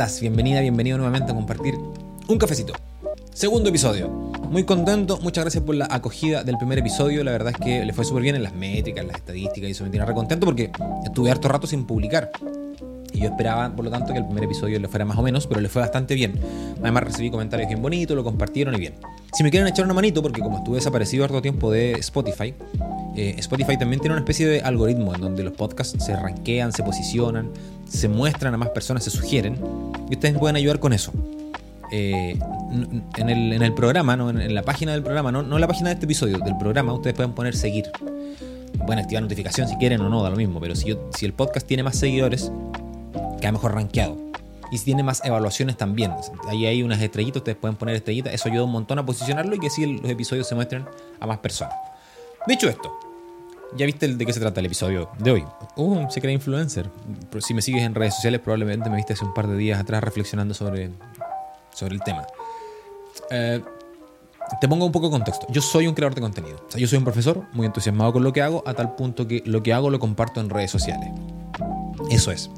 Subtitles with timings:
[0.00, 0.20] estás?
[0.22, 2.72] Bienvenida, bienvenido nuevamente a compartir un cafecito.
[3.34, 4.08] Segundo episodio.
[4.08, 7.22] Muy contento, muchas gracias por la acogida del primer episodio.
[7.22, 9.72] La verdad es que le fue súper bien en las métricas, en las estadísticas y
[9.72, 10.72] eso me tiene re contento porque
[11.04, 12.30] estuve harto rato sin publicar.
[13.12, 15.46] Y yo esperaba, por lo tanto, que el primer episodio le fuera más o menos,
[15.46, 16.40] pero le fue bastante bien.
[16.80, 18.94] Además recibí comentarios bien bonitos, lo compartieron y bien.
[19.34, 22.54] Si me quieren echar una manito, porque como estuve desaparecido harto tiempo de Spotify,
[23.16, 26.82] eh, Spotify también tiene una especie de algoritmo en donde los podcasts se rankean, se
[26.82, 27.50] posicionan,
[27.86, 29.58] se muestran a más personas, se sugieren,
[30.10, 31.12] y ustedes pueden ayudar con eso.
[31.92, 32.38] Eh,
[33.16, 34.30] en, el, programa, ¿no?
[34.30, 36.92] en, la página del programa, no, no en la página de este episodio, del programa,
[36.92, 37.90] ustedes pueden poner seguir.
[38.86, 41.66] Pueden activar notificación si quieren o no, da lo mismo, pero si, si el podcast
[41.66, 42.52] tiene más seguidores,
[43.40, 44.16] queda mejor rankeado.
[44.70, 46.12] Y si tiene más evaluaciones también.
[46.48, 48.32] Ahí hay unas estrellitas, ustedes pueden poner estrellitas.
[48.32, 50.84] Eso ayuda un montón a posicionarlo y que así los episodios se muestren
[51.18, 51.74] a más personas.
[52.46, 52.92] Dicho esto,
[53.76, 55.44] ya viste de qué se trata el episodio de hoy.
[55.76, 56.90] Uh, se crea influencer.
[57.40, 60.02] Si me sigues en redes sociales, probablemente me viste hace un par de días atrás
[60.02, 60.90] reflexionando sobre,
[61.72, 62.26] sobre el tema.
[63.30, 63.60] Eh,
[64.60, 65.46] te pongo un poco de contexto.
[65.50, 66.64] Yo soy un creador de contenido.
[66.68, 69.26] O sea, yo soy un profesor muy entusiasmado con lo que hago, a tal punto
[69.26, 71.08] que lo que hago lo comparto en redes sociales.
[72.10, 72.50] Eso es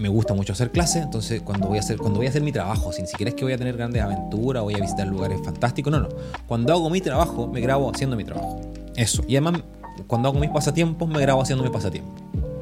[0.00, 2.52] me gusta mucho hacer clases, entonces cuando voy a hacer, cuando voy a hacer mi
[2.52, 5.92] trabajo, sin siquiera es que voy a tener grandes aventuras, voy a visitar lugares fantásticos,
[5.92, 6.08] no, no.
[6.46, 8.60] Cuando hago mi trabajo, me grabo haciendo mi trabajo.
[8.96, 9.22] Eso.
[9.28, 9.62] Y además,
[10.06, 12.12] cuando hago mis pasatiempos, me grabo haciendo mi pasatiempo.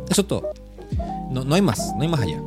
[0.09, 0.51] Eso es todo.
[1.31, 2.41] No, no hay más, no hay más allá.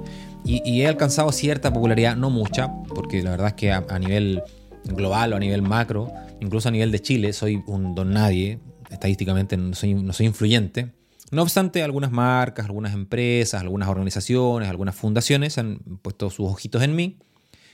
[0.44, 4.42] Y, he alcanzado cierta popularidad, no mucha, porque la verdad es que a, nivel
[4.86, 8.60] global o a nivel macro, incluso a nivel de Chile, soy un don nadie.
[8.90, 10.92] Estadísticamente no soy, no soy influyente
[11.32, 16.94] no obstante, algunas marcas, algunas empresas, algunas organizaciones, algunas fundaciones han puesto sus ojitos en
[16.94, 17.20] mí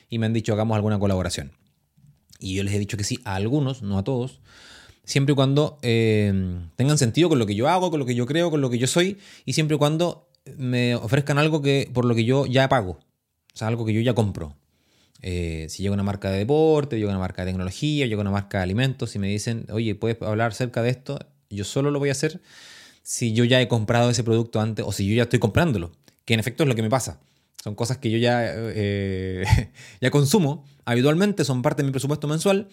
[0.09, 1.51] y me han dicho hagamos alguna colaboración.
[2.39, 4.41] Y yo les he dicho que sí a algunos, no a todos,
[5.07, 8.27] siempre y cuando eh, tengan sentido con lo que yo hago, con lo que yo
[8.27, 12.05] creo, con lo que yo soy, y siempre y cuando me ofrezcan algo que, por
[12.05, 14.55] lo que yo ya pago, o sea, algo que yo ya compro.
[15.23, 18.59] Eh, si llega una marca de deporte, llega una marca de tecnología, llega una marca
[18.59, 21.17] de alimentos y me dicen, oye, ¿puedes hablar acerca de esto?
[21.49, 22.39] Yo solo lo voy a hacer
[23.01, 25.93] si yo ya he comprado ese producto antes o si yo ya estoy comprándolo,
[26.25, 27.21] que en efecto es lo que me pasa.
[27.63, 29.45] Son cosas que yo ya, eh,
[30.01, 32.67] ya consumo habitualmente, son parte de mi presupuesto mensual.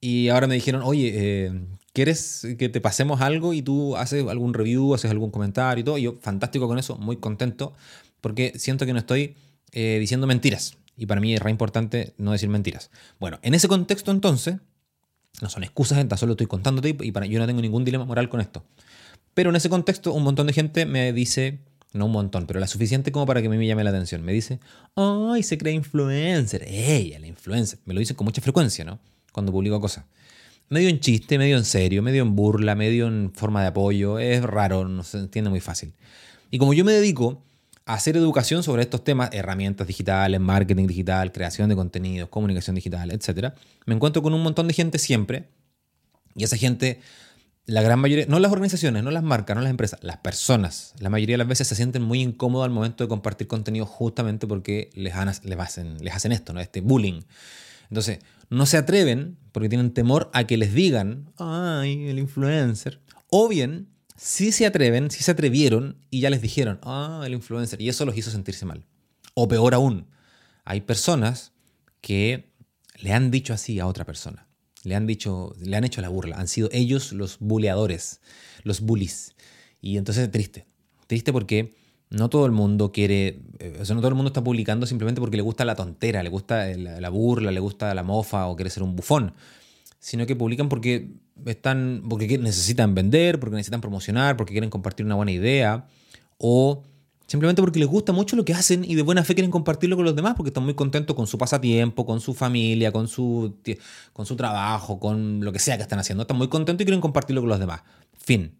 [0.00, 1.52] Y ahora me dijeron, oye, eh,
[1.92, 5.98] ¿quieres que te pasemos algo y tú haces algún review, haces algún comentario y todo?
[5.98, 7.74] Y yo, fantástico con eso, muy contento,
[8.20, 9.36] porque siento que no estoy
[9.72, 10.78] eh, diciendo mentiras.
[10.96, 12.90] Y para mí es re importante no decir mentiras.
[13.18, 14.56] Bueno, en ese contexto entonces,
[15.40, 18.28] no son excusas, tan solo estoy contándote y para, yo no tengo ningún dilema moral
[18.28, 18.64] con esto.
[19.34, 21.60] Pero en ese contexto, un montón de gente me dice,
[21.92, 24.22] no un montón, pero la suficiente como para que me llame la atención.
[24.22, 24.60] Me dice,
[24.96, 26.64] ¡ay, se cree influencer!
[26.66, 27.78] ¡Ella, la influencer!
[27.84, 28.98] Me lo dicen con mucha frecuencia, ¿no?
[29.32, 30.04] Cuando publico cosas.
[30.68, 34.18] Medio en chiste, medio en serio, medio en burla, medio en forma de apoyo.
[34.18, 35.92] Es raro, no se entiende muy fácil.
[36.50, 37.42] Y como yo me dedico
[37.86, 43.10] a hacer educación sobre estos temas, herramientas digitales, marketing digital, creación de contenidos, comunicación digital,
[43.10, 43.52] etc.,
[43.86, 45.48] me encuentro con un montón de gente siempre.
[46.36, 47.00] Y esa gente
[47.70, 51.08] la gran mayoría, no las organizaciones, no las marcas, no las empresas, las personas, la
[51.08, 54.90] mayoría de las veces se sienten muy incómodos al momento de compartir contenido justamente porque
[54.94, 55.14] les,
[55.44, 56.60] les, hacen, les hacen esto, ¿no?
[56.60, 57.22] Este bullying.
[57.88, 58.18] Entonces,
[58.50, 63.00] no se atreven porque tienen temor a que les digan, ay, el influencer.
[63.28, 67.80] O bien, sí se atreven, sí se atrevieron y ya les dijeron, ah, el influencer.
[67.80, 68.84] Y eso los hizo sentirse mal.
[69.34, 70.08] O peor aún,
[70.64, 71.52] hay personas
[72.00, 72.52] que
[72.98, 74.46] le han dicho así a otra persona.
[74.82, 76.36] Le han dicho, le han hecho la burla.
[76.36, 78.20] Han sido ellos los buleadores,
[78.62, 79.34] los bullies.
[79.80, 80.66] Y entonces triste.
[81.06, 81.74] Triste porque
[82.10, 85.20] no todo el mundo quiere, eh, o sea, no todo el mundo está publicando simplemente
[85.20, 88.70] porque le gusta la tontera, le gusta la, burla, le gusta la mofa o quiere
[88.70, 89.32] ser un bufón,
[90.00, 91.08] sino que publican porque
[91.46, 95.86] están, porque necesitan vender, porque necesitan promocionar, porque quieren compartir una buena idea
[96.38, 96.82] o
[97.30, 100.04] Simplemente porque les gusta mucho lo que hacen y de buena fe quieren compartirlo con
[100.04, 103.54] los demás porque están muy contentos con su pasatiempo, con su familia, con su,
[104.12, 106.22] con su trabajo, con lo que sea que están haciendo.
[106.22, 107.82] Están muy contentos y quieren compartirlo con los demás.
[108.18, 108.56] Fin.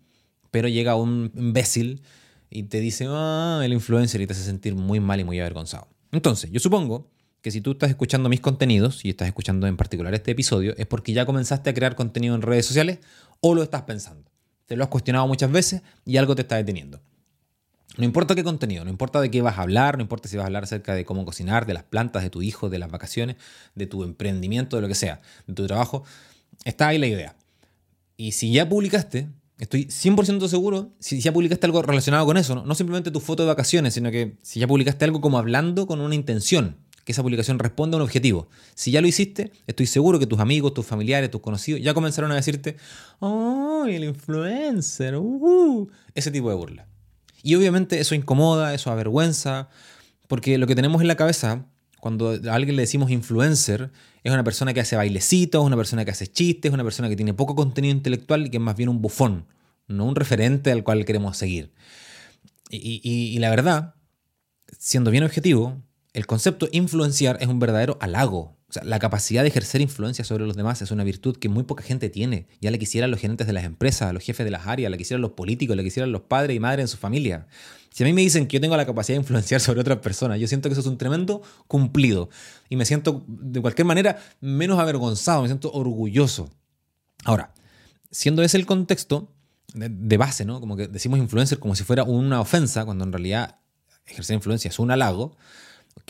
[0.52, 2.02] Pero llega un imbécil
[2.50, 5.88] y te dice, ah, el influencer y te hace sentir muy mal y muy avergonzado.
[6.10, 7.08] Entonces, yo supongo
[7.40, 10.86] que si tú estás escuchando mis contenidos y estás escuchando en particular este episodio, es
[10.86, 12.98] porque ya comenzaste a crear contenido en redes sociales
[13.40, 14.30] o lo estás pensando.
[14.66, 17.00] Te lo has cuestionado muchas veces y algo te está deteniendo.
[17.96, 20.44] No importa qué contenido, no importa de qué vas a hablar, no importa si vas
[20.44, 23.36] a hablar acerca de cómo cocinar, de las plantas, de tu hijo, de las vacaciones,
[23.74, 26.04] de tu emprendimiento, de lo que sea, de tu trabajo,
[26.64, 27.36] está ahí la idea.
[28.16, 29.28] Y si ya publicaste,
[29.60, 32.74] estoy 100% seguro, si ya publicaste algo relacionado con eso, ¿no?
[32.74, 36.14] simplemente tu foto de vacaciones, sino que si ya publicaste algo como hablando con una
[36.14, 38.48] intención, que esa publicación responda a un objetivo.
[38.74, 42.32] Si ya lo hiciste, estoy seguro que tus amigos, tus familiares, tus conocidos ya comenzaron
[42.32, 42.76] a decirte,
[43.20, 45.16] ¡oh, el influencer!
[45.16, 46.86] Uh, ese tipo de burla.
[47.42, 49.68] Y obviamente eso incomoda, eso avergüenza,
[50.28, 51.66] porque lo que tenemos en la cabeza
[52.00, 53.90] cuando a alguien le decimos influencer,
[54.22, 57.34] es una persona que hace bailecitos, una persona que hace chistes, una persona que tiene
[57.34, 59.46] poco contenido intelectual y que es más bien un bufón,
[59.86, 61.72] no un referente al cual queremos seguir.
[62.70, 63.94] Y, la verdad,
[64.78, 65.82] siendo bien objetivo,
[66.12, 68.56] el concepto influenciar es un verdadero halago.
[68.82, 72.08] La capacidad de ejercer influencia sobre los demás es una virtud que muy poca gente
[72.08, 72.46] tiene.
[72.60, 75.20] Ya le quisieran los gerentes de las empresas, los jefes de las áreas, le quisieran
[75.22, 77.46] los políticos, le quisieran los padres y madres en su familia.
[77.92, 80.38] Si a mí me dicen que yo tengo la capacidad de influenciar sobre otras personas,
[80.38, 82.30] yo siento que eso es un tremendo cumplido.
[82.68, 86.50] Y me siento, de cualquier manera, menos avergonzado, me siento orgulloso.
[87.24, 87.52] Ahora,
[88.10, 89.32] siendo ese el contexto
[89.74, 90.60] de, base, ¿no?
[90.60, 93.58] Como que decimos influencer como si fuera una ofensa, cuando en realidad
[94.06, 95.36] ejercer influencia es un halago.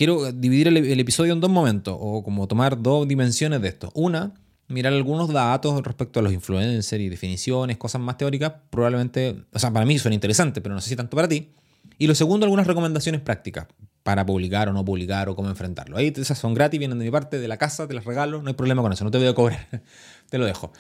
[0.00, 3.90] Quiero dividir el, episodio en dos momentos, o como tomar dos dimensiones de esto.
[3.92, 4.32] Una,
[4.66, 9.70] mirar algunos datos respecto a los influencers y definiciones, cosas más teóricas, probablemente, o sea,
[9.70, 11.50] para mí suena interesante, pero no sé si tanto para ti.
[11.98, 13.66] Y lo segundo, algunas recomendaciones prácticas
[14.02, 15.98] para publicar o no publicar o cómo enfrentarlo.
[15.98, 18.48] Ahí esas son gratis, vienen de mi parte, de la casa, te las regalo, no
[18.48, 19.68] hay problema con eso, no te voy a cobrar,
[20.30, 20.72] te lo dejo.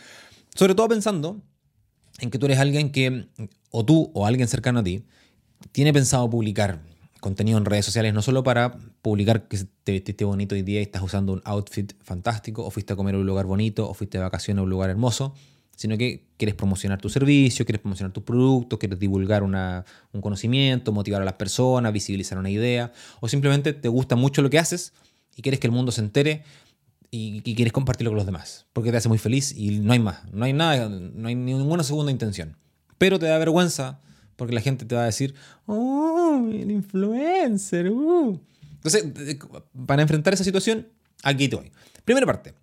[0.54, 1.42] Sobre todo pensando
[2.20, 3.28] en que tú eres alguien que,
[3.70, 5.04] o tú o alguien cercano a ti,
[5.72, 6.80] tiene pensado publicar
[7.20, 10.82] contenido en redes sociales, no solo para publicar que te vestiste bonito hoy día y
[10.82, 14.18] estás usando un outfit fantástico, o fuiste a comer a un lugar bonito, o fuiste
[14.18, 15.34] de vacaciones a un lugar hermoso,
[15.76, 21.22] sino que quieres promocionar tu servicio, quieres promocionar tus productos, quieres divulgar un conocimiento, motivar
[21.22, 24.92] a las personas, visibilizar una idea, o simplemente te gusta mucho lo que haces
[25.36, 26.44] y quieres que el mundo se entere
[27.10, 30.24] y, quieres compartirlo con los demás, porque te hace muy feliz y no hay más,
[30.32, 32.56] no hay nada, no hay ninguna segunda intención.
[32.98, 34.00] Pero te da vergüenza
[34.40, 35.34] porque la gente te va a decir,
[35.66, 37.90] oh, el influencer.
[37.90, 38.40] Uh".
[38.76, 39.04] Entonces,
[39.86, 40.88] para enfrentar esa situación,
[41.22, 41.70] aquí voy.
[42.06, 42.54] Primera parte,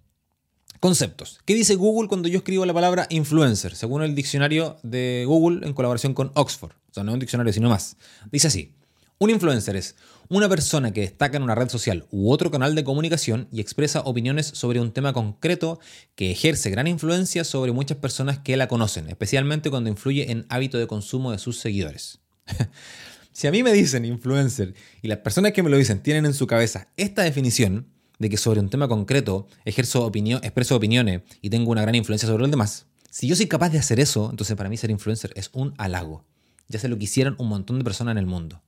[0.80, 1.40] Conceptos.
[1.46, 3.76] ¿Qué dice Google cuando yo escribo la palabra influencer?
[3.76, 6.72] Según el diccionario de Google en colaboración con Oxford.
[6.72, 7.96] O sea, no es un diccionario, sino más.
[8.32, 8.74] Dice así.
[9.20, 9.96] Un influencer es
[10.30, 14.02] una persona que destaca en una red social u otro canal de comunicación y expresa
[14.02, 15.80] opiniones sobre un tema concreto
[16.16, 20.78] que ejerce gran influencia sobre muchas personas que la conocen, especialmente cuando influye en hábito
[20.78, 22.20] de consumo de sus seguidores.
[23.32, 26.34] si a mí me dicen influencer y las personas que me lo dicen tienen en
[26.34, 27.88] su cabeza esta definición,
[28.20, 32.28] de que sobre un tema concreto ejerzo opinión, expreso opiniones y tengo una gran influencia
[32.28, 35.32] sobre los demás, si yo soy capaz de hacer eso, entonces para mí ser influencer
[35.36, 36.26] es un halago.
[36.68, 38.62] Ya se lo quisieran un montón de personas en el mundo.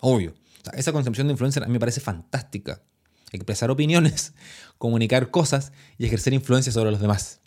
[0.00, 0.34] Obvio.
[0.74, 2.82] Esa concepción de influencer a mí me parece fantástica.
[3.32, 4.34] Expresar opiniones,
[4.78, 7.40] comunicar cosas y ejercer influencia sobre los demás.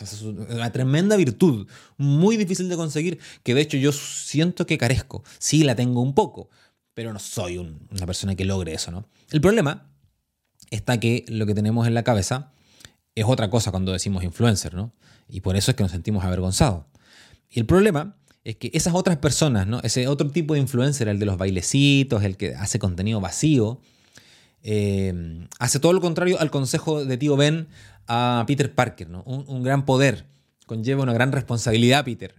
[0.00, 1.66] es una tremenda virtud,
[1.96, 5.22] muy difícil de conseguir, que de hecho yo siento que carezco.
[5.38, 6.48] Sí, la tengo un poco,
[6.94, 9.08] pero no soy una persona que logre eso, ¿no?
[9.30, 9.90] El problema
[10.70, 12.52] está que lo que tenemos en la cabeza
[13.14, 14.94] es otra cosa cuando decimos influencer, ¿no?
[15.28, 16.84] Y por eso es que nos sentimos avergonzados.
[17.50, 19.80] Y el problema es que esas otras personas, ¿no?
[19.80, 23.80] Ese otro tipo de influencer, el de los bailecitos, el que hace contenido vacío,
[24.62, 27.68] eh, hace todo lo contrario al consejo de tío Ben
[28.08, 29.22] a Peter Parker, ¿no?
[29.24, 30.26] Un, gran poder
[30.66, 32.34] conlleva una gran responsabilidad, Peter.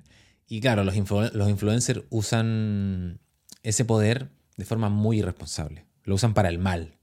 [0.48, 3.20] Y claro, los, influencers usan
[3.64, 5.86] ese poder de forma muy irresponsable.
[6.04, 6.98] Lo usan para el mal.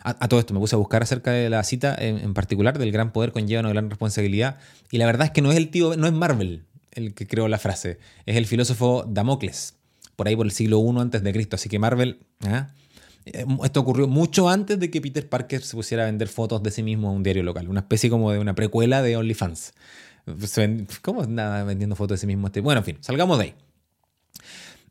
[0.00, 3.12] A, todo esto me puse a buscar acerca de la cita en, particular, del gran
[3.12, 4.58] poder conlleva una gran responsabilidad.
[4.90, 7.48] Y la verdad es que no es el tío, no es Marvel el que creó
[7.48, 9.74] la frase, es el filósofo Damocles,
[10.16, 11.56] por ahí por el siglo I antes de Cristo.
[11.56, 12.68] Así que Marvel, ¿ah?
[13.26, 16.70] eh, esto ocurrió mucho antes de que Peter Parker se pusiera a vender fotos de
[16.70, 19.72] sí mismo a un diario local, una especie como de una precuela de OnlyFans.
[21.02, 22.46] ¿Cómo nada vendiendo fotos de sí mismo?
[22.46, 22.60] Este?
[22.60, 23.54] Bueno, en fin, salgamos de ahí.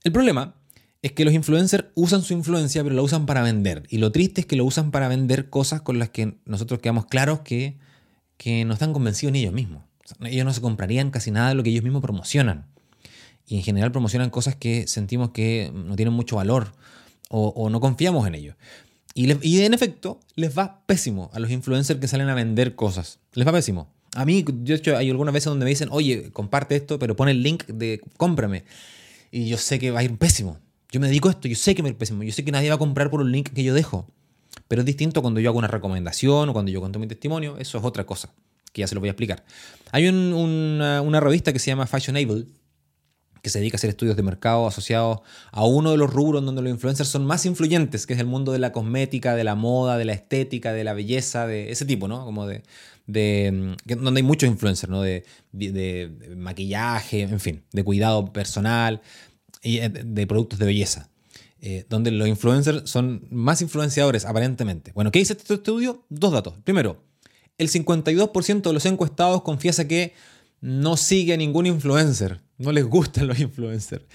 [0.03, 0.55] El problema
[1.01, 3.83] es que los influencers usan su influencia, pero la usan para vender.
[3.89, 7.07] Y lo triste es que lo usan para vender cosas con las que nosotros quedamos
[7.07, 7.77] claros que,
[8.37, 9.83] que no están convencidos en ellos mismos.
[10.21, 12.65] Ellos no se comprarían casi nada de lo que ellos mismos promocionan.
[13.47, 16.73] Y en general promocionan cosas que sentimos que no tienen mucho valor
[17.29, 18.55] o, no confiamos en ellos.
[19.15, 23.19] Y, y, en efecto, les va pésimo a los influencers que salen a vender cosas.
[23.33, 23.89] Les va pésimo.
[24.15, 27.29] A mí, de hecho, hay algunas veces donde me dicen, oye, comparte esto, pero pon
[27.29, 28.65] el link de cómprame.
[29.31, 30.59] Y yo sé que va a ir pésimo.
[30.91, 32.75] Yo me dedico a esto, yo sé que me pésimo, yo sé que nadie va
[32.75, 34.05] a comprar por un link que yo dejo.
[34.67, 37.79] Pero es distinto cuando yo hago una recomendación o cuando yo cuento mi testimonio, eso
[37.79, 38.31] es otra cosa,
[38.73, 39.45] que ya se lo voy a explicar.
[39.91, 42.47] Hay una, revista que se llama Fashionable,
[43.41, 45.19] que se dedica a hacer estudios de mercado asociados
[45.51, 48.51] a uno de los rubros donde los influencers son más influyentes, que es el mundo
[48.51, 52.07] de la cosmética, de la moda, de la estética, de la belleza, de ese tipo,
[52.07, 52.25] ¿no?
[52.25, 52.63] Como de,
[53.05, 55.01] de donde hay muchos influencers, ¿no?
[55.01, 55.23] de,
[56.35, 59.01] maquillaje, en fin, de cuidado personal,
[59.61, 61.09] eh, de productos de belleza,
[61.61, 64.91] eh, donde los influencers son más influenciadores aparentemente.
[64.93, 66.05] Bueno, ¿qué dice este estudio?
[66.09, 66.55] Dos datos.
[66.63, 67.03] Primero,
[67.57, 70.13] el 52% de los encuestados confiesa que
[70.61, 74.05] no sigue a ningún influencer, no les gustan los influencers.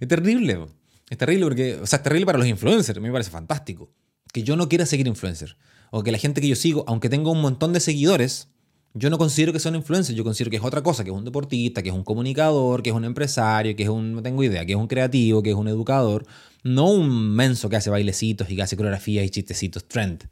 [0.00, 0.66] Es terrible,
[1.10, 3.90] es terrible porque, o sea, es terrible para los influencers, a mí me parece fantástico.
[4.32, 5.56] que yo no quiera seguir influencer.
[5.90, 8.48] O que la gente que yo sigo, aunque tenga un montón de seguidores,
[8.94, 11.24] yo no considero que son influencers, yo considero que es otra cosa, que es un
[11.24, 14.66] deportista, que es un comunicador, que es un empresario, que es un, no tengo idea,
[14.66, 16.26] que es un creativo, que es un educador,
[16.62, 20.28] no un menso que hace bailecitos y que hace coreografías y chistecitos trend.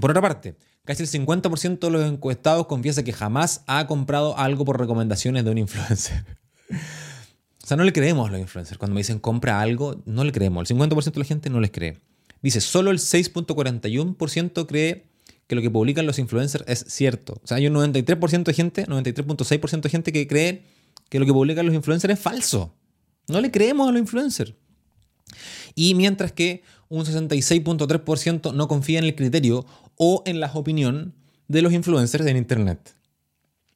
[0.00, 4.64] Por otra parte, casi el 50% de los encuestados confiesa que jamás ha comprado algo
[4.64, 6.24] por recomendaciones de un influencer.
[6.70, 8.78] o sea, no le creemos a los influencers.
[8.78, 10.70] Cuando me dicen compra algo, no le creemos.
[10.70, 12.00] El 50% de la gente no les cree.
[12.42, 15.06] Dice, solo el 6.41% cree
[15.46, 17.40] que lo que publican los influencers es cierto.
[17.42, 20.64] O sea, hay un 93% de gente, 93.6% de gente que cree
[21.08, 22.74] que lo que publican los influencers es falso.
[23.28, 24.54] No le creemos a los influencers.
[25.74, 31.14] Y mientras que un 66.3% no confía en el criterio o en la opinión
[31.48, 32.94] de los influencers en Internet.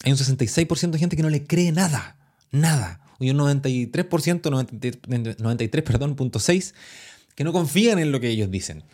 [0.04, 2.16] Hay un 66% de gente que no le cree nada,
[2.50, 3.00] nada.
[3.20, 6.16] Y un 93%, 93, 93 perdón,
[7.34, 8.84] que no confían en lo que ellos dicen.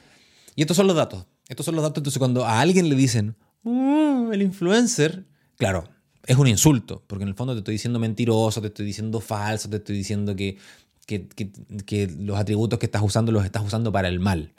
[0.56, 1.26] Y estos son los datos.
[1.48, 1.98] Estos son los datos.
[1.98, 5.24] Entonces, cuando a alguien le dicen, uh, el influencer,
[5.56, 5.88] claro,
[6.26, 9.68] es un insulto, porque en el fondo te estoy diciendo mentiroso, te estoy diciendo falso,
[9.68, 10.58] te estoy diciendo que,
[11.06, 14.54] que, los atributos que estás usando los estás usando para el mal.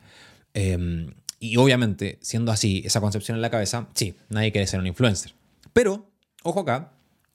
[0.54, 1.08] Em,
[1.52, 5.34] y obviamente, siendo así, esa concepción en la cabeza, sí, nadie quiere ser un influencer.
[5.74, 6.10] Pero,
[6.44, 6.94] ojo acá,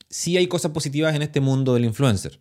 [0.09, 2.41] sí hay cosas positivas en este mundo del influencer.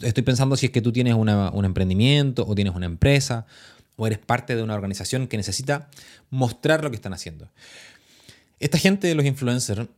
[0.00, 3.46] Estoy pensando si es que tú tienes un emprendimiento o tienes una empresa
[3.96, 5.90] o eres parte de una organización que necesita
[6.30, 7.50] mostrar lo que están haciendo.
[8.58, 9.88] Esta gente de los influencers,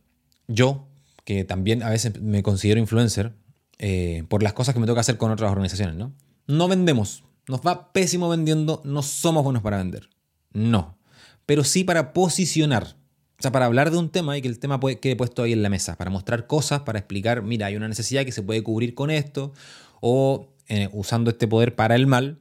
[0.47, 0.87] yo,
[1.23, 3.31] que también a veces me considero influencer,
[3.77, 6.13] eh, por las cosas que me toca hacer con otras organizaciones, ¿no?
[6.47, 10.09] No vendemos, nos va pésimo vendiendo, no somos buenos para vender.
[10.53, 10.97] No,
[11.45, 12.95] pero sí para posicionar.
[13.39, 15.63] O sea, para hablar de un tema y que el tema quede puesto ahí en
[15.63, 18.93] la mesa, para mostrar cosas, para explicar, mira, hay una necesidad que se puede cubrir
[18.95, 19.53] con esto,
[20.01, 22.37] o eh, usando este poder para el mal,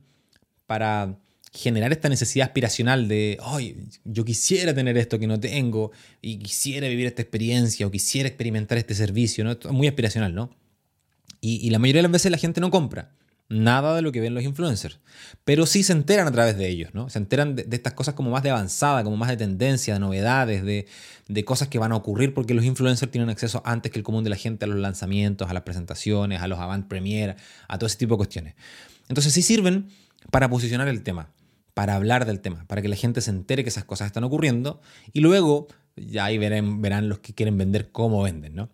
[0.66, 1.16] para
[1.52, 6.88] generar esta necesidad aspiracional de, ay, yo quisiera tener esto que no tengo, y quisiera
[6.88, 9.52] vivir esta experiencia, o quisiera experimentar este servicio, ¿no?
[9.52, 10.50] Es muy aspiracional, ¿no?
[11.40, 13.12] Y, la mayoría de las veces la gente no compra
[13.49, 15.00] nada de lo que ven los influencers,
[15.45, 17.09] pero sí se enteran a través de ellos, ¿no?
[17.09, 20.62] Se enteran de, estas cosas como más de avanzada, como más de tendencia, de novedades,
[20.64, 20.87] de,
[21.28, 24.23] de, cosas que van a ocurrir porque los influencers tienen acceso antes que el común
[24.23, 27.37] de la gente a los lanzamientos, a las presentaciones, a los avant premier,
[27.69, 28.55] a todo ese tipo de cuestiones.
[29.09, 29.88] Entonces sí sirven
[30.31, 31.31] para posicionar el tema
[31.78, 34.81] para hablar del tema, para que la gente se entere que esas cosas están ocurriendo
[35.12, 38.57] y luego ya ahí verán, los que quieren vender cómo venden.
[38.57, 38.69] ¿no?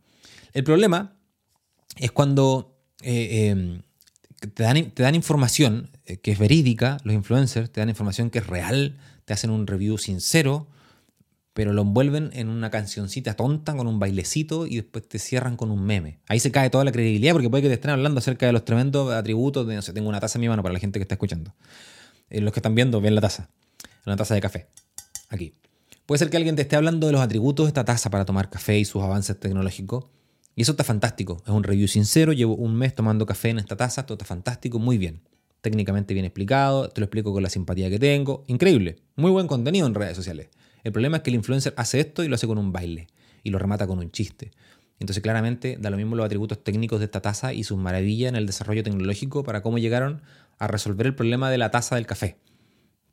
[0.55, 1.15] El problema
[1.97, 3.83] es cuando eh, em,
[4.47, 8.39] te, dan, te, dan, información eh, que es verídica, los influencers te dan información que
[8.39, 10.69] es real, te hacen un review sincero,
[11.55, 15.71] pero lo envuelven en una cancioncita tonta con un bailecito y después te cierran con
[15.71, 16.19] un meme.
[16.27, 18.65] Ahí se cae toda la credibilidad porque puede que te estén hablando acerca de los
[18.65, 21.03] tremendos atributos de, no sé, tengo una taza en mi mano para la gente que
[21.03, 21.55] está escuchando.
[22.29, 23.51] Eh, los que están viendo, ven la taza.
[24.05, 24.67] Una taza de café.
[25.29, 25.55] Aquí.
[26.07, 28.51] Puede ser que alguien te esté hablando de los atributos de esta taza para tomar
[28.51, 30.07] café y sus avances tecnológicos.
[30.57, 31.43] Y eso está fantástico.
[31.45, 32.33] Es un review sincero.
[32.33, 34.07] Llevo un mes tomando café en esta taza.
[34.07, 34.79] Todo está fantástico.
[34.79, 35.23] Muy bien.
[35.61, 36.89] Técnicamente bien explicado.
[36.89, 38.45] Te lo explico con la simpatía que tengo.
[38.47, 38.97] Increíble.
[39.17, 40.49] Muy buen contenido en redes sociales.
[40.85, 43.09] El problema es que el influencer hace esto y lo hace con un baile.
[43.43, 44.53] Y lo remata con un chiste.
[45.01, 48.37] Entonces claramente da lo mismo los atributos técnicos de esta taza y sus maravillas en
[48.37, 50.23] el desarrollo tecnológico para cómo llegaron
[50.59, 52.39] a resolver el problema de la taza del café,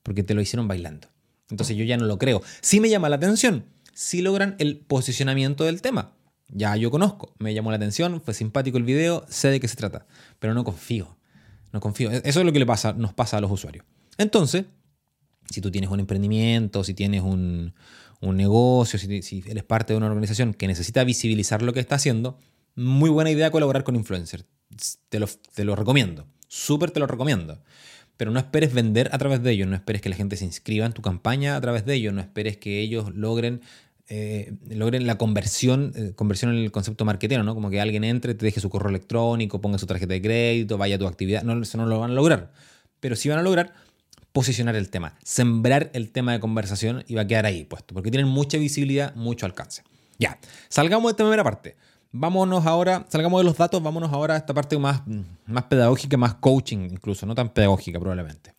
[0.04, 1.08] porque te lo hicieron bailando.
[1.50, 2.42] Entonces yo ya no lo creo.
[2.62, 6.14] Sí me llama la atención, sí logran el posicionamiento del tema.
[6.52, 9.76] Ya yo conozco, me llamó la atención, fue simpático el video, sé de qué se
[9.76, 10.06] trata,
[10.40, 11.16] pero no confío.
[11.72, 12.12] No confío.
[12.12, 13.86] E-, eso es lo que le pasa, nos pasa a los usuarios.
[14.18, 14.66] Entonces,
[15.50, 17.74] si tú tienes un emprendimiento, si tienes un,
[18.22, 22.38] negocio, si, si, eres parte de una organización que necesita visibilizar lo que está haciendo,
[22.76, 24.46] muy buena idea colaborar con influencers.
[25.10, 27.64] Te lo, te lo recomiendo súper te lo recomiendo.
[28.18, 30.86] Pero no esperes vender a través de ellos, no esperes que la gente se inscriba
[30.86, 33.62] en tu campaña a través de ellos, no esperes que ellos logren,
[34.14, 37.56] eh, logren la conversión, eh, conversión en el concepto marketero, ¿no?
[37.56, 40.98] Como que alguien entre, te deje su correo electrónico, ponga su tarjeta de crédito, vaya
[40.98, 41.44] a tu actividad.
[41.44, 42.52] No, eso no lo van a lograr.
[43.00, 43.74] Pero sí van a lograr
[44.34, 48.12] posicionar el tema, sembrar el tema de conversación y va a quedar ahí puesto, porque
[48.12, 49.84] tienen mucha visibilidad, mucho alcance.
[50.20, 50.38] Ya,
[50.68, 51.78] salgamos de esta primera parte.
[52.12, 55.04] Vámonos ahora, salgamos de los datos, vámonos ahora a esta parte más,
[55.46, 58.54] más pedagógica, más coaching incluso, no tan pedagógica probablemente.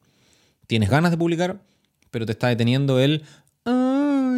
[0.66, 1.60] Tienes ganas de publicar,
[2.10, 3.22] pero te está deteniendo el,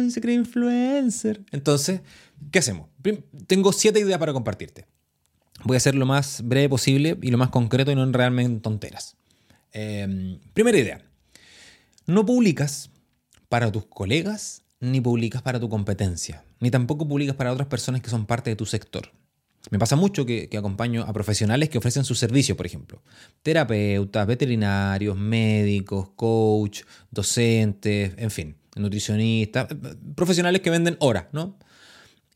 [0.05, 1.43] ¡ay, se cree influencer!
[1.51, 2.01] Entonces,
[2.51, 2.89] ¿qué hacemos?
[3.47, 4.85] Tengo siete ideas para compartirte.
[5.63, 8.61] Voy a ser lo más breve posible y lo más concreto y no en realmente
[8.61, 9.15] tonteras.
[9.71, 11.01] Em, primera idea.
[12.05, 12.91] No publicas
[13.49, 18.09] para tus colegas ni publicas para tu competencia, ni tampoco publicas para otras personas que
[18.09, 19.11] son parte de tu sector.
[19.71, 23.01] Me pasa mucho que, acompaño a profesionales que ofrecen sus servicios, por ejemplo.
[23.41, 29.67] Terapeutas, veterinarios, médicos, coach, docentes, en fin, nutricionistas,
[30.15, 31.57] profesionales que venden horas, ¿no?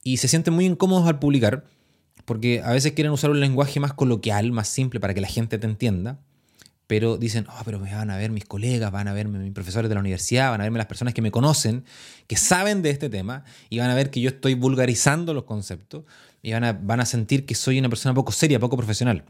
[0.04, 1.66] Y se sienten muy incómodos al publicar
[2.26, 5.58] porque a veces quieren usar un lenguaje más coloquial, más simple para que la gente
[5.58, 6.20] te entienda
[6.90, 9.90] pero dicen, oh, pero me van a ver mis colegas, van a verme mis profesores
[9.90, 11.86] de la universidad, van a verme las personas que me conocen,
[12.26, 16.06] que saben de este tema, y van a ver que yo estoy vulgarizando los conceptos,
[16.42, 19.24] y van a, van a sentir que soy una persona poco seria, poco profesional.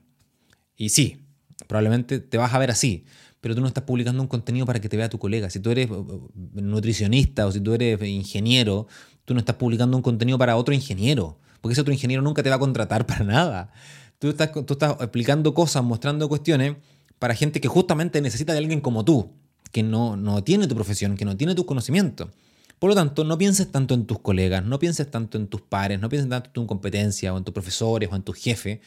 [0.77, 1.25] Y sí,
[1.67, 3.03] probablemente te vas a ver así,
[3.41, 5.49] pero tú no estás publicando un contenido para que te vea tu colega.
[5.49, 8.87] Si tú eres uh, uh, nutricionista o si tú eres ingeniero,
[9.25, 12.49] tú no estás publicando un contenido para otro ingeniero, porque ese otro ingeniero nunca te
[12.49, 13.71] va a contratar para nada.
[14.19, 16.75] Tú estás, tú estás explicando cosas, mostrando cuestiones
[17.19, 19.31] para gente que justamente necesita de alguien como tú,
[19.71, 22.31] que no, no tiene tu profesión, que no tiene tu conocimiento.
[22.79, 25.99] Por lo tanto, no pienses tanto en tus colegas, no pienses tanto en tus pares,
[25.99, 28.79] no pienses tanto en tu competencia o en tus profesores o en tu jefe,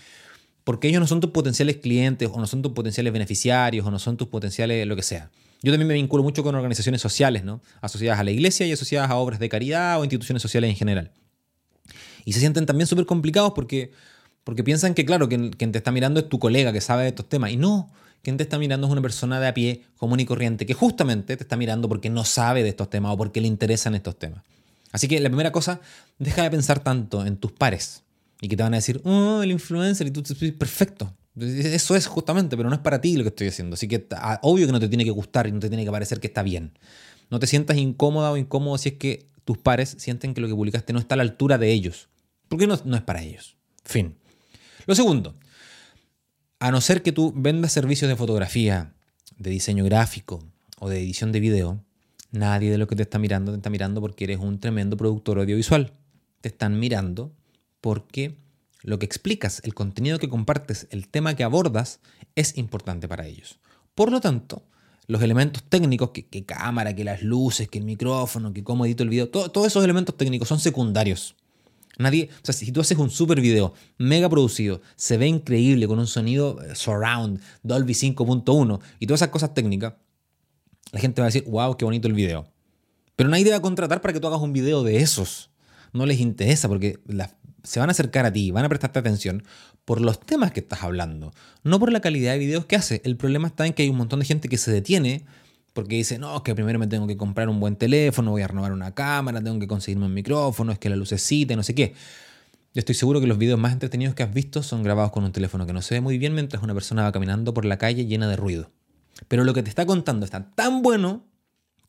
[0.64, 3.98] porque ellos no son tus potenciales clientes o no son tus potenciales beneficiarios o no
[3.98, 5.30] son tus potenciales lo que sea.
[5.62, 7.60] Yo también me vinculo mucho con organizaciones sociales, ¿no?
[7.80, 11.12] asociadas a la iglesia y asociadas a obras de caridad o instituciones sociales en general.
[12.24, 13.92] Y se sienten también súper complicados porque,
[14.44, 17.08] porque piensan que, claro, que quien te está mirando es tu colega que sabe de
[17.08, 17.52] estos temas.
[17.52, 17.90] Y no,
[18.22, 21.36] quien te está mirando es una persona de a pie, común y corriente, que justamente
[21.36, 24.42] te está mirando porque no sabe de estos temas o porque le interesan estos temas.
[24.92, 25.80] Así que la primera cosa,
[26.18, 28.02] deja de pensar tanto en tus pares
[28.42, 30.24] y que te van a decir, oh, el influencer, y tú,
[30.58, 31.14] perfecto.
[31.38, 33.74] Eso es justamente, pero no es para ti lo que estoy haciendo.
[33.74, 34.04] Así que
[34.42, 36.42] obvio que no te tiene que gustar y no te tiene que parecer que está
[36.42, 36.76] bien.
[37.30, 40.56] No te sientas incómoda o incómodo si es que tus pares sienten que lo que
[40.56, 42.08] publicaste no está a la altura de ellos.
[42.48, 43.56] Porque no, no es para ellos.
[43.84, 44.16] Fin.
[44.86, 45.36] Lo segundo,
[46.58, 48.92] a no ser que tú vendas servicios de fotografía,
[49.38, 50.42] de diseño gráfico
[50.80, 51.84] o de edición de video,
[52.32, 55.38] nadie de lo que te está mirando te está mirando porque eres un tremendo productor
[55.38, 55.92] audiovisual.
[56.40, 57.32] Te están mirando
[57.82, 58.38] porque
[58.80, 62.00] lo que explicas, el contenido que compartes, el tema que abordas,
[62.34, 63.60] es importante para ellos.
[63.94, 64.64] Por lo tanto,
[65.06, 69.10] los elementos técnicos, que, cámara, que las luces, que el micrófono, que cómo edito el
[69.10, 71.36] video, todos esos elementos técnicos son secundarios.
[71.98, 75.98] Nadie, o sea, si tú haces un super video, mega producido, se ve increíble con
[75.98, 79.94] un sonido eh, surround, Dolby 5.1 y todas esas cosas técnicas,
[80.90, 82.46] la gente va a decir, wow, qué bonito el video.
[83.14, 85.50] Pero nadie te va a contratar para que tú hagas un video de esos.
[85.92, 86.98] No les interesa porque
[87.62, 89.42] se van a acercar a ti, van a prestarte atención
[89.84, 91.32] por los temas que estás hablando,
[91.64, 93.00] no por la calidad de videos que haces.
[93.04, 95.24] El problema está en que hay un montón de gente que se detiene
[95.72, 98.48] porque dice, no, es que primero me tengo que comprar un buen teléfono, voy a
[98.48, 101.94] renovar una cámara, tengo que conseguirme un micrófono, es que la lucecita, no sé qué.
[102.74, 105.32] Yo estoy seguro que los videos más entretenidos que has visto son grabados con un
[105.32, 108.06] teléfono que no se ve muy bien mientras una persona va caminando por la calle
[108.06, 108.70] llena de ruido.
[109.28, 111.24] Pero lo que te está contando está tan bueno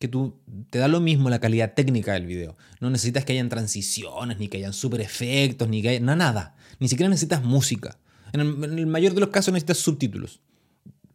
[0.03, 0.35] que tú
[0.69, 2.57] te da lo mismo la calidad técnica del video.
[2.81, 6.57] No necesitas que hayan transiciones, ni que hayan super efectos, ni que haya nada.
[6.79, 7.97] Ni siquiera necesitas música.
[8.33, 10.41] En el, en el mayor de los casos necesitas subtítulos.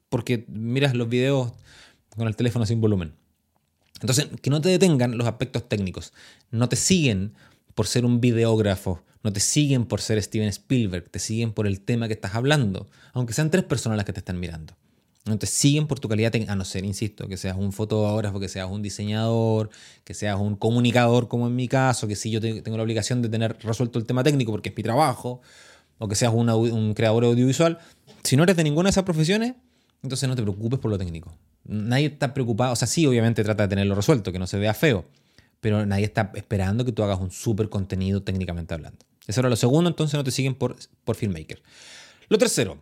[0.08, 1.52] Porque miras los videos
[2.16, 3.12] con el teléfono sin volumen.
[4.00, 6.14] Entonces, que no te detengan los aspectos técnicos.
[6.50, 7.34] No te siguen
[7.74, 11.82] por ser un videógrafo, no te siguen por ser Steven Spielberg, te siguen por el
[11.82, 14.78] tema que estás hablando, aunque sean tres personas las que te están mirando.
[15.28, 18.48] No te siguen por tu calidad a no ser, insisto, que seas un fotógrafo, que
[18.48, 19.70] seas un diseñador,
[20.04, 23.28] que seas un comunicador, como en mi caso, que sí yo tengo la obligación de
[23.28, 25.40] tener resuelto el tema técnico porque es mi trabajo,
[25.98, 27.78] o que seas un creador audiovisual.
[28.24, 29.54] Si no eres de ninguna de esas profesiones,
[30.02, 31.36] entonces no te preocupes por lo técnico.
[31.64, 34.72] Nadie está preocupado, o sea, sí, obviamente trata de tenerlo resuelto, que no se vea
[34.72, 35.04] feo,
[35.60, 39.04] pero nadie está esperando que tú hagas un súper contenido técnicamente hablando.
[39.26, 41.62] Eso era lo segundo, entonces no te siguen por, por Filmmaker.
[42.28, 42.78] Lo tercero,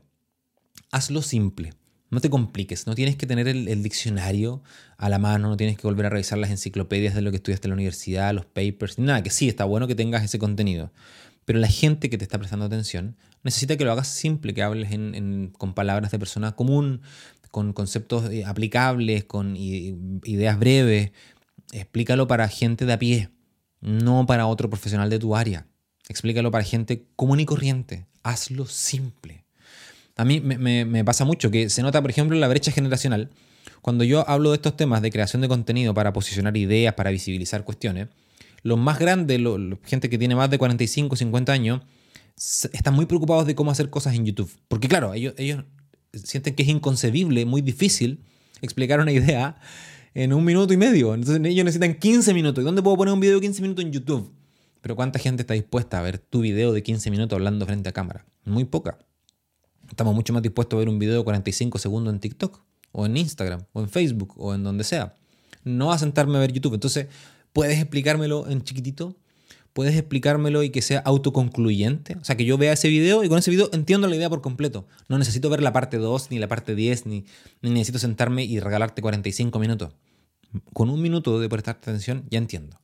[0.93, 1.73] hazlo simple.
[2.11, 4.62] No te compliques, no tienes que tener el, el, diccionario
[4.97, 7.66] a la mano, no tienes que volver a revisar las enciclopedias de lo que estudiaste
[7.66, 10.92] en la universidad, los papers, nada, que sí, está bueno que tengas ese contenido.
[11.47, 14.90] Pero la gente que te está prestando atención necesita que lo hagas simple, que hables
[15.57, 17.01] con palabras de persona común,
[17.53, 21.12] con conceptos eh, aplicables, con ideas breves.
[21.73, 23.31] Explícalo para gente de a pie,
[23.81, 25.66] no para otro profesional de tu área.
[26.09, 28.07] Explícalo para gente común y corriente.
[28.25, 29.46] Hazlo simple.
[30.16, 33.31] A mí me, pasa mucho que se nota, por ejemplo, la brecha generacional.
[33.83, 37.64] Cuando yo hablo de estos temas de creación de contenido para posicionar ideas, para visibilizar
[37.64, 38.09] cuestiones,
[38.62, 41.83] los más grandes, la gente que tiene más de 45, 50 años,
[42.72, 44.50] están muy preocupados de cómo hacer cosas en YouTube.
[44.68, 45.35] Porque claro, ellos
[46.12, 48.20] sienten que es inconcebible, muy difícil
[48.62, 49.61] explicar una idea
[50.14, 51.14] en un minuto y medio.
[51.14, 52.62] Entonces ellos necesitan 15 minutos.
[52.62, 54.33] ¿Y dónde puedo poner un video de 15 minutos en YouTube?
[54.81, 57.92] Pero ¿cuánta gente está dispuesta a ver tu video de 15 minutos hablando frente a
[57.92, 58.24] cámara?
[58.44, 58.98] Muy poca.
[59.88, 62.61] Estamos mucho más dispuestos a ver un video de 45 segundos en TikTok,
[62.92, 65.14] o en Instagram, o en Facebook, o en donde sea.
[65.64, 66.75] No a sentarme a ver YouTube.
[66.75, 67.07] Entonces,
[67.53, 69.16] ¿puedes explicármelo en chiquitito?
[69.72, 72.16] ¿Puedes explicármelo y que sea autoconcluyente?
[72.18, 74.40] O sea, que yo vea ese video y con ese video entiendo la idea por
[74.40, 74.87] completo.
[75.09, 77.27] No necesito ver la parte 2, ni la parte 10, ni,
[77.61, 79.92] ni necesito sentarme y regalarte 45 minutos.
[80.72, 82.81] Con un minuto de prestar atención ya entiendo.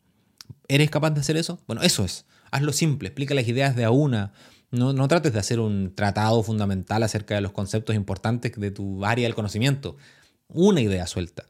[0.69, 1.59] ¿Eres capaz de hacer eso?
[1.67, 2.27] Bueno, eso es.
[2.51, 4.35] Hazlo simple, explica las ideas de a una.
[4.73, 9.05] No, no trates de hacer un tratado fundamental acerca de los conceptos importantes de tu
[9.05, 9.97] área del conocimiento.
[10.49, 11.45] Una idea suelta.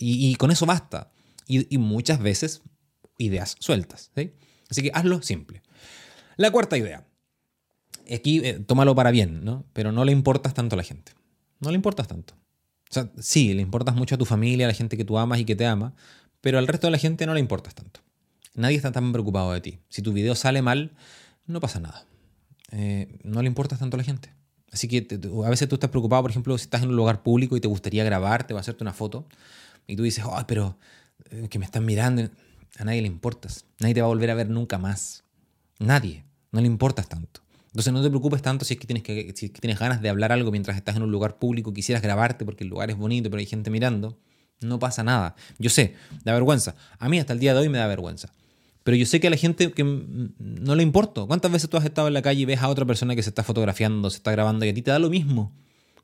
[0.00, 1.12] Y, con eso basta.
[1.46, 2.62] Y, muchas veces
[3.16, 4.10] ideas sueltas.
[4.16, 4.32] ¿sí?
[4.68, 5.62] Así que hazlo simple.
[6.36, 7.06] La cuarta idea.
[8.12, 9.64] Aquí eh, tómalo para bien, ¿no?
[9.72, 11.12] Pero no le importas tanto a la gente.
[11.60, 12.34] No le importas tanto.
[13.18, 15.56] Sí, le importas mucho a tu familia, a la gente que tú amas y que
[15.56, 15.94] te ama,
[16.40, 18.00] pero al resto de la gente no le importas tanto.
[18.54, 19.78] Nadie está tan preocupado de ti.
[19.88, 20.92] Si tu video sale mal,
[21.46, 22.06] no pasa nada.
[22.70, 24.32] Eh, no le importas tanto a la gente.
[24.72, 25.06] Así que
[25.44, 27.68] a veces tú estás preocupado, por ejemplo, si estás en un lugar público y te
[27.68, 29.26] gustaría grabarte o hacerte una foto,
[29.86, 30.76] y tú dices, oh, pero
[31.30, 32.28] eh, que me están mirando.
[32.76, 33.66] A nadie le importas.
[33.78, 35.22] Nadie te va a volver a ver nunca más.
[35.78, 36.24] Nadie.
[36.50, 37.40] No le importas tanto.
[37.66, 40.32] Entonces no te preocupes tanto si es que tienes, que, si tienes ganas de hablar
[40.32, 43.40] algo mientras estás en un lugar público, quisieras grabarte porque el lugar es bonito, pero
[43.40, 44.16] hay gente mirando.
[44.60, 45.34] No pasa nada.
[45.58, 46.76] Yo sé, da vergüenza.
[46.98, 48.32] A mí hasta el día de hoy me da vergüenza.
[48.84, 51.24] Pero yo sé que a la gente que no le importa.
[51.26, 53.30] ¿Cuántas veces tú has estado en la calle y ves a otra persona que se
[53.30, 55.52] está fotografiando, se está grabando y a ti te da lo mismo?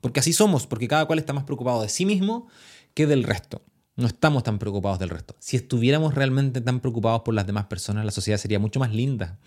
[0.01, 2.47] Porque así somos, porque cada cual está más preocupado de sí mismo
[2.95, 3.61] que del resto.
[3.95, 5.35] No estamos tan preocupados del resto.
[5.39, 9.37] Si estuviéramos realmente tan preocupados por las demás personas, la sociedad sería mucho más linda.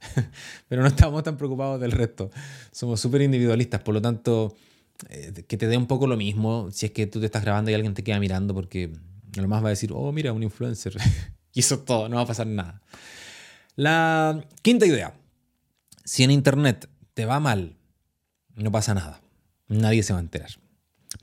[0.68, 2.30] Pero no estamos tan preocupados del resto.
[2.72, 4.56] Somos súper individualistas, por lo tanto,
[5.10, 7.70] eh, que te dé un poco lo mismo si es que tú te estás grabando
[7.70, 8.92] y alguien te queda mirando porque
[9.36, 10.96] lo más va a decir, oh, mira, un influencer.
[11.54, 12.82] es todo, no va a pasar nada.
[13.76, 15.14] La quinta idea.
[16.04, 17.76] Si en Internet te va mal,
[18.54, 19.20] no pasa nada.
[19.68, 20.50] Nadie se va a enterar.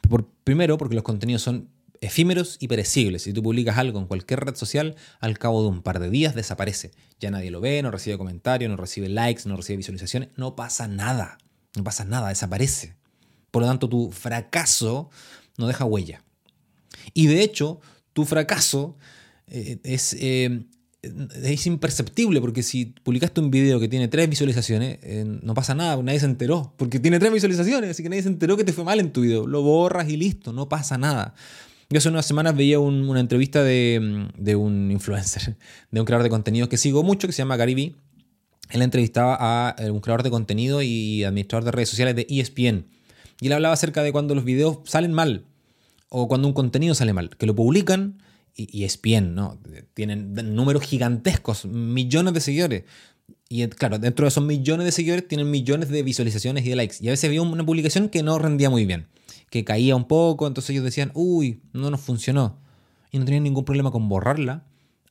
[0.10, 1.70] Por, primero, porque los contenidos son
[2.02, 3.24] efímeros y perecibles.
[3.24, 6.36] Si tú publicas algo en cualquier red social, al cabo de un par de días
[6.36, 6.92] desaparece.
[7.20, 10.30] Ya nadie lo ve, no recibe comentarios, no recibe likes, no recibe visualizaciones.
[10.36, 11.38] No pasa nada.
[11.76, 12.96] No pasa nada, desaparece.
[13.52, 15.10] Por lo tanto, tu fracaso
[15.58, 16.24] no deja huella.
[17.13, 17.82] Y de hecho,
[18.13, 18.98] tu fracaso
[19.48, 20.66] eh, es, eh,
[21.02, 26.02] es imperceptible, porque si publicaste un video que tiene tres visualizaciones, eh, no pasa nada,
[26.02, 28.84] nadie se enteró, porque tiene tres visualizaciones, así que nadie se enteró que te fue
[28.84, 29.48] mal en tu video.
[29.48, 31.34] Lo borras y listo, no pasa nada.
[31.90, 34.26] Yo hace unas semanas veía una entrevista de,
[34.58, 35.56] un influencer,
[35.92, 37.96] de un creador de contenido que sigo mucho, que se llama Gary
[38.72, 42.86] Él entrevistaba a eh, un creador de contenido y administrador de redes sociales de ESPN.
[43.40, 45.46] Y él hablaba acerca de cuando los videos salen mal
[46.10, 48.18] o cuando un contenido sale mal, que lo publican
[48.58, 49.60] y ESPN, ¿no?
[49.93, 52.84] Tienen números gigantescos, millones de seguidores.
[53.50, 56.98] Y claro, dentro de esos millones de seguidores tienen millones de visualizaciones y de likes.
[57.00, 59.08] Y a veces había una publicación que no rendía muy bien
[59.50, 62.60] que caía un poco, entonces ellos decían, uy, no nos funcionó.
[63.12, 64.65] Y no tenían ningún problema con borrarla,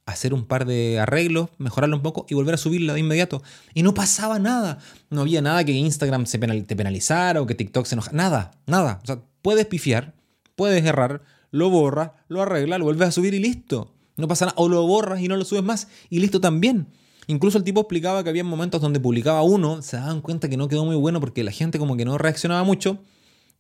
[0.05, 3.43] hacer un par de arreglos, mejorarla un poco y volver a subirla de inmediato.
[3.75, 4.79] Y no pasaba nada.
[5.11, 8.17] No había nada que Instagram se te penalizara o que TikTok se enojara.
[8.17, 9.01] Nada, nada.
[9.03, 10.15] O sea, puedes pifiar,
[10.55, 11.23] puedes errar,
[11.57, 13.95] lo borras, lo arreglas, lo vuelves a subir y listo.
[14.17, 14.55] No pasa nada.
[14.59, 16.89] O lo borras y no lo subes más y listo también.
[17.27, 20.69] Incluso el tipo explicaba que había momentos donde publicaba uno, se daban cuenta que no
[20.69, 22.99] quedó muy bueno porque la gente como que no reaccionaba mucho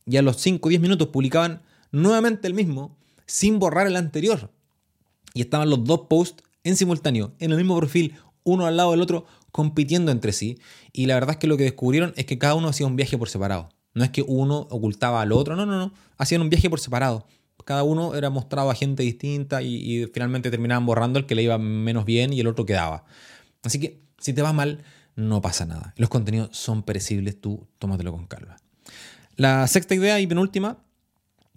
[0.07, 4.53] y a los 5 o 10 minutos publicaban nuevamente el mismo sin borrar el anterior.
[5.35, 9.03] Y estaban los dos posts en simultáneo, en el mismo perfil, uno al lado del
[9.03, 10.59] otro, compitiendo entre sí.
[10.93, 13.19] Y la verdad es que lo que descubrieron es que cada uno hacía un viaje
[13.19, 13.69] por separado.
[13.95, 15.93] No es que uno ocultaba al otro, no, no, no.
[16.19, 17.27] Hacían un viaje por separado.
[17.67, 21.59] Cada uno era mostrado a gente distinta y, finalmente terminaban borrando el que le iba
[21.59, 23.05] menos bien y el otro quedaba.
[23.65, 24.85] Así que si te va mal,
[25.17, 25.93] no pasa nada.
[25.97, 28.57] Los contenidos son perecibles, tú tómatelo con calma.
[29.35, 30.79] La sexta idea y penúltima,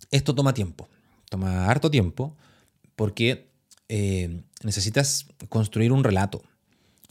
[0.09, 0.89] esto toma tiempo,
[1.29, 2.35] toma harto tiempo
[2.95, 3.51] porque
[3.87, 6.41] eh, necesitas construir un relato.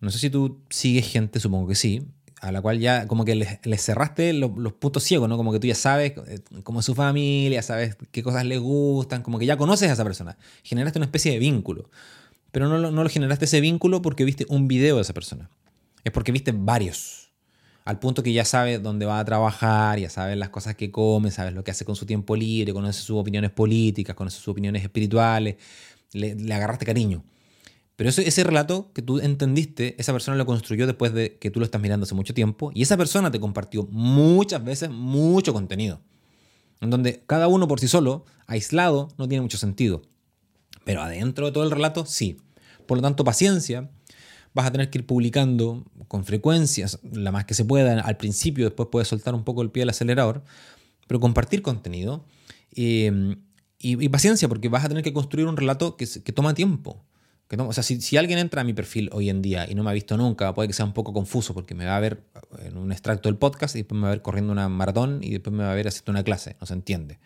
[0.01, 2.03] No sé si tú sigues gente, supongo que sí,
[2.41, 5.37] a la cual ya como que le cerraste los, puntos ciegos, ¿no?
[5.37, 9.23] Como que tú ya sabes eh, cómo es su familia, sabes qué cosas le gustan,
[9.23, 10.39] como que ya conoces a esa persona.
[10.63, 11.91] Generaste una especie de vínculo.
[12.53, 15.51] Pero no, no lo generaste ese vínculo porque viste un video de esa persona.
[16.05, 17.29] Es porque viste varios
[17.89, 21.31] al punto que ya sabes dónde va a trabajar, ya sabes las cosas que come,
[21.31, 24.83] sabes lo que hace con su tiempo libre, conoces sus opiniones políticas, conoces sus opiniones
[24.83, 25.57] espirituales,
[26.13, 27.25] le, agarraste cariño.
[27.99, 31.59] Pero ese, ese relato que tú entendiste, esa persona lo construyó después de que tú
[31.59, 36.01] lo estás mirando hace mucho tiempo y esa persona te compartió muchas veces mucho contenido.
[36.81, 40.03] En donde cada uno por sí solo, aislado, no tiene mucho sentido.
[40.85, 42.39] Pero adentro de todo el relato, sí.
[42.87, 43.91] Por lo tanto, paciencia,
[44.55, 48.67] vas a tener que ir publicando con frecuencias, la más que se pueda al principio,
[48.67, 50.45] después puedes soltar un poco el pie del acelerador,
[51.09, 52.25] pero compartir contenido
[52.77, 53.35] eh,
[53.81, 57.05] y, paciencia, porque vas a tener que construir un relato que, que toma tiempo.
[57.57, 59.95] O sea, si, alguien entra a mi perfil hoy en día y no me ha
[59.95, 62.23] visto nunca, puede que sea un poco confuso porque me va a ver
[62.63, 65.31] en un extracto del podcast y después me va a ver corriendo una maratón y
[65.31, 66.57] después me va a ver haciendo una clase.
[66.61, 67.19] No se entiende.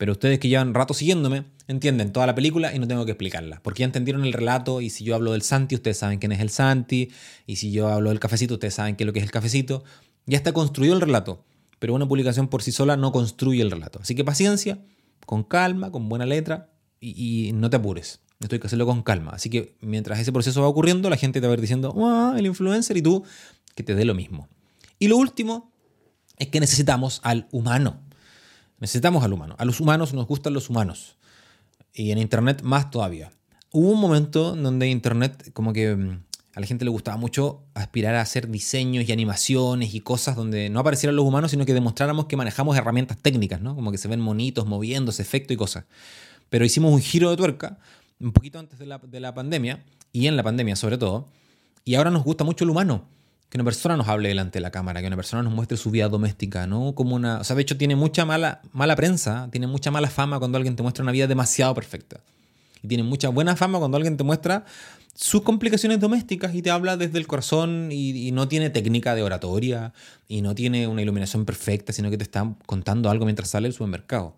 [0.00, 3.60] Pero ustedes que llevan rato siguiéndome entienden toda la película y no tengo que explicarla.
[3.62, 6.40] Porque ya entendieron el relato y si yo hablo del Santi, ustedes saben quién es
[6.40, 7.10] el Santi.
[7.46, 9.84] Y si yo hablo del cafecito, ustedes saben qué es lo que es el cafecito.
[10.24, 11.44] Ya está construido el relato.
[11.78, 13.98] Pero una publicación por sí sola no construye el relato.
[14.00, 14.78] Así que paciencia,
[15.26, 18.20] con calma, con buena letra y, no te apures.
[18.40, 19.32] Esto hay que hacerlo con calma.
[19.32, 22.34] Así que mientras ese proceso va ocurriendo, la gente te va a ir diciendo, ah,
[22.36, 23.22] el influencer y tú,
[23.74, 24.48] que te dé lo mismo.
[24.98, 25.70] Y lo último
[26.38, 28.00] es que necesitamos al humano.
[28.78, 29.56] Necesitamos al humano.
[29.58, 31.16] A los humanos nos gustan los humanos.
[31.92, 33.30] Y en Internet más todavía.
[33.72, 36.22] Hubo un momento donde Internet como que mm,
[36.54, 40.70] a la gente le gustaba mucho aspirar a hacer diseños y animaciones y cosas donde
[40.70, 43.74] no aparecieran los humanos, sino que demostráramos que manejamos herramientas técnicas, ¿no?
[43.74, 45.84] Como que se ven monitos moviéndose, efecto y cosas.
[46.48, 47.78] Pero hicimos un giro de tuerca
[48.20, 51.28] un poquito antes de la, de la pandemia, y en la pandemia sobre todo,
[51.84, 53.04] y ahora nos gusta mucho el humano
[53.50, 55.90] que una persona nos hable delante de la cámara, que una persona nos muestre su
[55.90, 56.94] vida doméstica, ¿no?
[56.94, 60.38] Como una, o sea, de hecho tiene mucha mala, mala prensa, tiene mucha mala fama
[60.38, 62.20] cuando alguien te muestra una vida demasiado perfecta.
[62.80, 64.64] Y tiene mucha buena fama cuando alguien te muestra
[65.16, 69.92] sus complicaciones domésticas y te habla desde el corazón y, no tiene técnica de oratoria
[70.28, 73.74] y no tiene una iluminación perfecta, sino que te está contando algo mientras sale el
[73.74, 74.36] supermercado.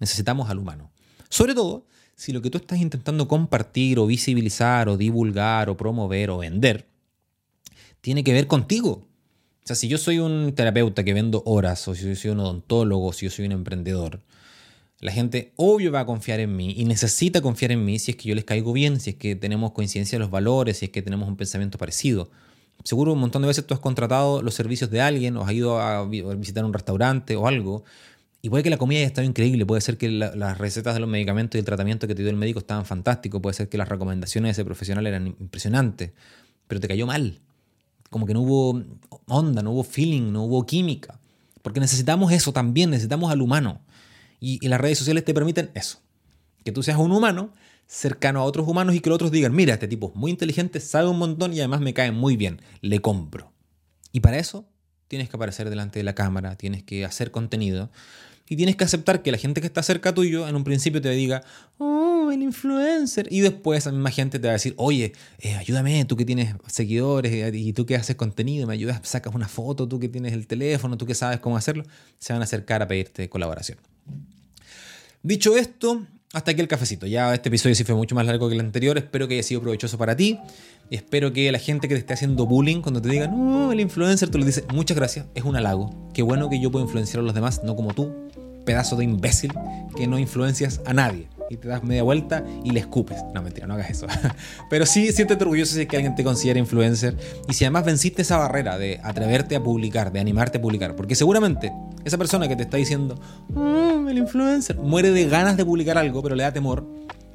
[0.00, 0.90] Necesitamos al humano.
[1.30, 1.86] Sobre todo
[2.20, 6.84] si lo que tú estás intentando compartir o visibilizar o divulgar o promover o vender
[8.02, 9.06] tiene que ver contigo.
[9.64, 12.40] O sea, si yo soy un terapeuta que vendo horas, o si yo soy un
[12.40, 14.20] odontólogo, o si yo soy un emprendedor,
[15.00, 18.18] la gente obvio va a confiar en mí y necesita confiar en mí si es
[18.18, 20.90] que yo les caigo bien, si es que tenemos coincidencia de los valores, si es
[20.90, 22.30] que tenemos un pensamiento parecido.
[22.84, 25.80] Seguro un montón de veces tú has contratado los servicios de alguien o has ido
[25.80, 27.84] a visitar un restaurante o algo
[28.42, 31.08] y puede que la comida haya estado increíble, puede ser que las recetas de los
[31.08, 33.88] medicamentos y el tratamiento que te dio el médico estaban fantásticos, puede ser que las
[33.88, 36.12] recomendaciones de ese profesional eran impresionantes,
[36.66, 37.40] pero te cayó mal
[38.10, 38.82] como que no hubo
[39.26, 41.18] onda, no hubo feeling, no hubo química.
[41.62, 43.80] Porque necesitamos eso también, necesitamos al humano.
[44.40, 46.00] Y, las redes sociales te permiten eso.
[46.64, 47.52] Que tú seas un humano
[47.86, 50.80] cercano a otros humanos y que los otros digan, mira, este tipo es muy inteligente,
[50.80, 53.52] sabe un montón y además me cae muy bien, le compro.
[54.12, 54.68] Y para eso
[55.08, 57.90] tienes que aparecer delante de la cámara, tienes que hacer contenido
[58.50, 61.08] y tienes que aceptar que la gente que está cerca tuyo en un principio te
[61.10, 61.44] diga,
[61.78, 63.28] oh, el influencer.
[63.30, 66.56] Y después la misma gente te va a decir, oye, eh, ayúdame, tú que tienes
[66.66, 70.32] seguidores eh, y tú que haces contenido, me ayudas, sacas una foto, tú que tienes
[70.32, 71.84] el teléfono, tú que sabes cómo hacerlo.
[72.18, 73.78] Se van a acercar a pedirte colaboración.
[75.22, 77.06] Dicho esto, hasta aquí el cafecito.
[77.06, 78.98] Ya este episodio sí fue mucho más largo que el anterior.
[78.98, 80.40] Espero que haya sido provechoso para ti.
[80.90, 84.28] Espero que la gente que te esté haciendo bullying, cuando te digan, no, el influencer,
[84.28, 86.10] tú le dices, muchas gracias, es un halago.
[86.12, 88.12] Qué bueno que yo puedo influenciar a los demás, no como tú,
[88.64, 89.52] pedazo de imbécil,
[89.96, 91.28] que no influencias a nadie.
[91.50, 93.18] Y te das media vuelta y le escupes.
[93.34, 94.06] No, mentira, no hagas eso.
[94.70, 97.16] Pero sí, siéntete orgulloso si es que alguien te considera influencer.
[97.48, 100.94] Y si además venciste esa barrera de atreverte a publicar, de animarte a publicar.
[100.94, 101.72] Porque seguramente
[102.04, 103.18] esa persona que te está diciendo,
[103.56, 106.86] oh, el influencer, muere de ganas de publicar algo, pero le da temor,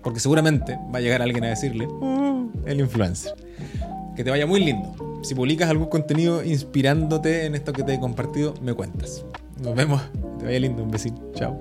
[0.02, 3.34] porque seguramente va a llegar alguien a decirle, oh, el influencer.
[4.16, 4.96] Que te vaya muy lindo.
[5.24, 9.26] Si publicas algún contenido inspirándote en esto que te he compartido, me cuentas.
[9.62, 10.02] Nos vemos
[10.46, 11.22] te vaya lindo, un besito.
[11.34, 11.58] Chao.